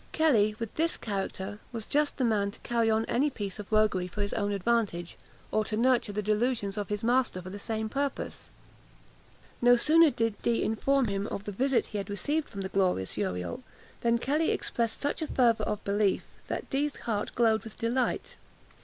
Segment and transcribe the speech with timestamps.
[0.13, 4.07] Kelly, with this character, was just the man to carry on any piece of roguery
[4.07, 5.15] for his own advantage,
[5.51, 8.49] or to nurture the delusions of his master for the same purpose.
[9.61, 13.15] No sooner did Dee inform him of the visit he had received from the glorious
[13.15, 13.61] Uriel,
[13.99, 18.35] than Kelly expressed such a fervour of belief, that Dee's heart glowed with delight.